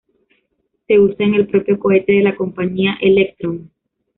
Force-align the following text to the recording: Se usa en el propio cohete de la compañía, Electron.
Se 0.87 0.99
usa 0.99 1.27
en 1.27 1.35
el 1.35 1.45
propio 1.45 1.77
cohete 1.77 2.13
de 2.13 2.23
la 2.23 2.35
compañía, 2.35 2.97
Electron. 3.01 3.69